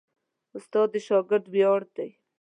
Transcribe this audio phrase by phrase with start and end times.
[0.57, 2.09] استاد د شاګرد ویاړ دی.